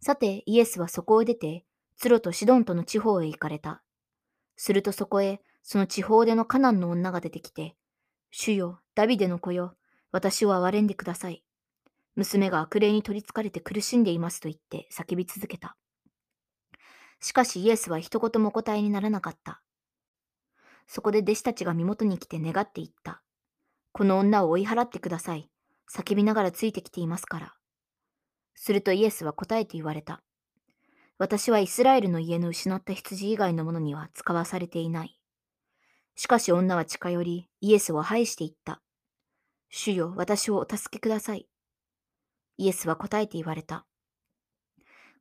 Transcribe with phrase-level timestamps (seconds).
[0.00, 1.64] さて、イエスはそこを出て、
[1.96, 3.82] ツロとシドンとの地方へ行かれた。
[4.56, 7.76] するとそこへ、その地方でのカナンの女が出てきて、
[8.30, 9.76] 主よ、ダビデの子よ、
[10.12, 11.44] 私を憐れんでください。
[12.16, 15.76] 娘が悪霊に取りつかれて苦しんでいますと言って叫び続けた。
[17.20, 19.62] しかしイエスは一言も答えにならなかった。
[20.86, 23.22] そこで弟子たちが身元に来て願って言った。
[23.92, 25.50] この女を追い払ってください。
[25.90, 27.59] 叫びながらついてきていますから。
[28.62, 30.22] するとイエスは答えて言われた。
[31.16, 35.18] 私はイスラエルの家の失った羊以外のものには使わされていない。
[36.14, 38.82] しかし女は近寄り、イエスを拝して言った。
[39.70, 41.48] 主よ、私をお助けください。
[42.58, 43.86] イエスは答えて言われた。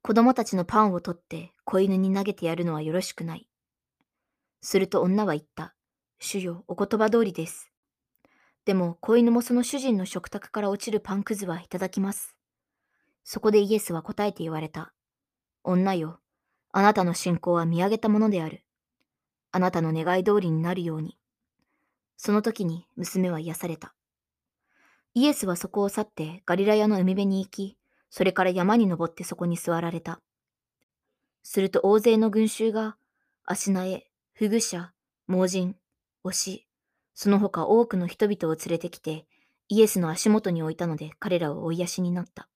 [0.01, 3.47] 子供たちのパンを取って子犬に投げてやるのはよろしくない。
[4.61, 5.75] すると女は言った。
[6.19, 7.71] 主よ、お言葉通りです。
[8.65, 12.35] でも子犬もその主人の食卓から落ちるパンくずはいただきます。
[13.23, 14.93] そこでイエスは答えて言われた。
[15.63, 16.19] 女よ、
[16.71, 18.63] あなたの信仰は見上げたものである。
[19.51, 21.17] あなたの願い通りになるように。
[22.17, 23.93] その時に娘は癒された。
[25.13, 27.77] イエスはそこを去ってガリラヤの海辺に行き、
[28.09, 30.21] それから山に登ってそこに座られた。
[31.43, 32.97] すると大勢の群衆が、
[33.45, 34.93] 足苗、フグ者、
[35.27, 35.75] 盲人、
[36.23, 36.67] 推し、
[37.15, 39.25] その他多くの人々を連れてきて、
[39.67, 42.47] イエスの足元に置いたので彼らを追いやしになった。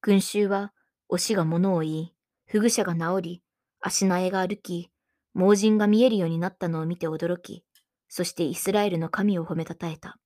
[0.00, 0.72] 群衆は、
[1.10, 2.14] 推しが物を言い、
[2.46, 3.42] フグ者が治り、
[3.80, 4.90] 足苗が歩き、
[5.34, 7.64] 盲人が見えるようになったのを見て驚き、
[8.08, 10.18] そしてイスラエルの神を褒めたたえた。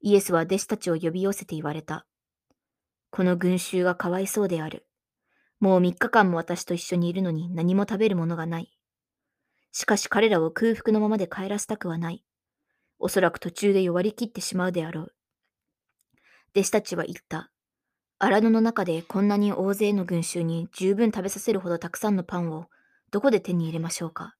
[0.00, 2.06] イエスは弟子たちを呼び寄せて言われた。
[3.10, 4.86] この群衆がかわいそうである。
[5.60, 8.76] もう三日間も私と一緒にいるのに何も食べるものがない。
[9.72, 12.24] しかし彼らを空腹のままで帰らせたくはない。
[12.98, 15.14] おそらく途中で弱りきってしまうであろう。
[16.54, 17.50] 弟子たちは言った。
[18.18, 22.66] 荒野の中でこんなに大勢の群衆に十分食べさせるほどたくさんのパンを
[23.10, 24.36] どこで手に入れましょうか？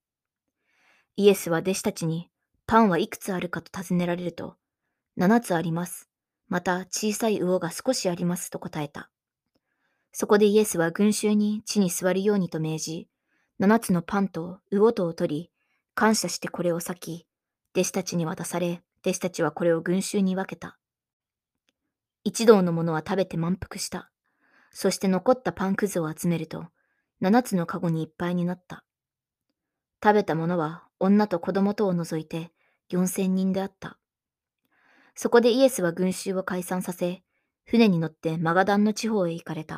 [1.16, 2.30] イエスは弟子たちに
[2.66, 4.56] パンはいくつあるかと尋ねられると、
[5.16, 6.08] 七つあります。
[6.48, 9.10] また小さい魚が少しありますと答えた。
[10.10, 13.08] そこでイエスは群衆に地に座るようにと命じ、
[13.58, 15.50] 七つのパンと魚とを取り、
[15.94, 17.26] 感謝してこれを裂き、
[17.74, 20.78] 弟子たちに渡され、弟子たちはこれを群衆に分けた。
[22.26, 24.10] 一同の者は食べて満腹した。
[24.72, 26.66] そして残ったパンくずを集めると、
[27.20, 28.84] 七つの籠にいっぱいになった。
[30.02, 32.50] 食べたものは女と子供とを除いて
[32.88, 33.96] 四千人であった。
[35.14, 37.22] そこでイエスは群衆を解散させ、
[37.64, 39.74] 船に乗ってマガダンの地方へ行かれた。